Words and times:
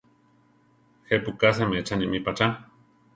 ¿Je 1.09 1.15
pu 1.23 1.31
ka 1.39 1.49
seméchane 1.57 2.05
mí 2.11 2.19
pa 2.25 2.31
chá? 2.37 2.47